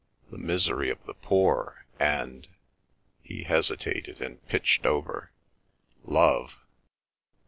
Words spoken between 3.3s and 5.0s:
hesitated and pitched